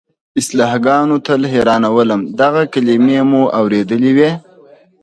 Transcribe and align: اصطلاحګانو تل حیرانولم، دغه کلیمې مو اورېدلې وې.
اصطلاحګانو 0.39 1.15
تل 1.25 1.41
حیرانولم، 1.53 2.21
دغه 2.41 2.61
کلیمې 2.73 3.19
مو 3.29 3.41
اورېدلې 3.59 4.11
وې. 4.17 4.31